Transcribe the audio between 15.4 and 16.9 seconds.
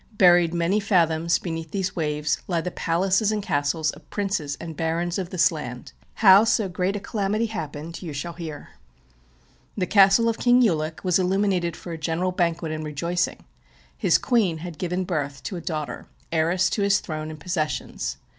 to a daughter, heiress to